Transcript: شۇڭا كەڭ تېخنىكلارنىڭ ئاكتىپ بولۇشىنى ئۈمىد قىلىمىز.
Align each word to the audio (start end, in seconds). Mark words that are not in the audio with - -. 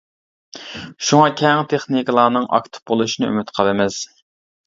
شۇڭا 1.09 1.25
كەڭ 1.41 1.61
تېخنىكلارنىڭ 1.73 2.47
ئاكتىپ 2.59 2.91
بولۇشىنى 2.93 3.31
ئۈمىد 3.33 3.51
قىلىمىز. 3.59 3.99